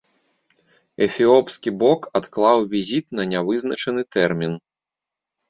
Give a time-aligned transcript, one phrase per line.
[1.05, 4.53] Эфіопскі бок адклаў візіт на нявызначаны тэрмін.